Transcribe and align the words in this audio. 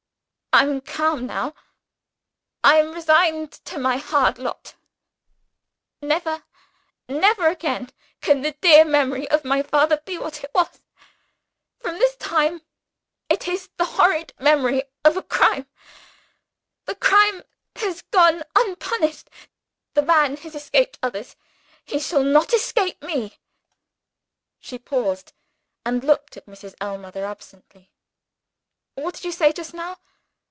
I 0.53 0.63
am 0.63 0.81
calm 0.81 1.27
now; 1.27 1.55
I 2.61 2.75
am 2.75 2.91
resigned 2.91 3.53
to 3.53 3.79
my 3.79 3.95
hard 3.95 4.37
lot. 4.37 4.75
Never, 6.01 6.43
never 7.07 7.47
again, 7.47 7.89
can 8.19 8.41
the 8.41 8.51
dear 8.59 8.83
memory 8.83 9.29
of 9.29 9.45
my 9.45 9.63
father 9.63 9.95
be 10.05 10.17
what 10.17 10.43
it 10.43 10.51
was! 10.53 10.81
From 11.79 11.99
this 11.99 12.17
time, 12.17 12.63
it 13.29 13.47
is 13.47 13.69
the 13.77 13.85
horrid 13.95 14.33
memory 14.41 14.83
of 15.05 15.15
a 15.15 15.23
crime. 15.23 15.67
The 16.83 16.95
crime 16.95 17.43
has 17.77 18.01
gone 18.01 18.43
unpunished; 18.53 19.29
the 19.93 20.01
man 20.01 20.35
has 20.35 20.53
escaped 20.53 20.99
others. 21.01 21.37
He 21.85 21.97
shall 21.97 22.25
not 22.25 22.53
escape 22.53 23.01
Me." 23.01 23.37
She 24.59 24.77
paused, 24.77 25.31
and 25.85 26.03
looked 26.03 26.35
at 26.35 26.45
Mrs. 26.45 26.75
Ellmother 26.81 27.23
absently. 27.25 27.89
"What 28.95 29.15
did 29.15 29.23
you 29.23 29.31
say 29.31 29.53
just 29.53 29.73
now? 29.73 29.97